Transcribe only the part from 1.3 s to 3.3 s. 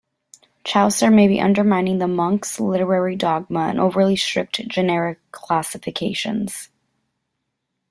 undermining the Monk's literary